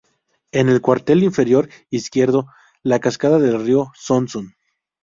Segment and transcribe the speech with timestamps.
[0.51, 2.47] En el cuartel inferior izquierdo,
[2.81, 4.55] la cascada del río Sonsón.